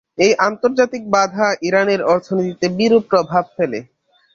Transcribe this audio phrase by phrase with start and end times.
[0.17, 3.79] এই আন্তর্জাতিক বাধা ইরানের অর্থনীতিতে বিরূপ প্রভাব ফেলে।